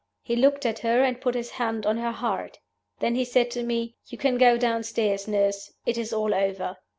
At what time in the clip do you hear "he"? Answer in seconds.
0.23-0.35, 3.13-3.23